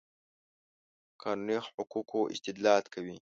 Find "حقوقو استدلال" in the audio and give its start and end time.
1.65-2.83